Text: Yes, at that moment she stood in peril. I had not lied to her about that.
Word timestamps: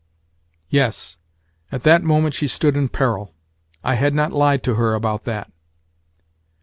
Yes, 0.71 1.17
at 1.71 1.83
that 1.83 2.03
moment 2.03 2.33
she 2.33 2.47
stood 2.47 2.75
in 2.75 2.89
peril. 2.89 3.35
I 3.83 3.93
had 3.93 4.15
not 4.15 4.33
lied 4.33 4.63
to 4.63 4.73
her 4.73 4.95
about 4.95 5.25
that. 5.25 5.51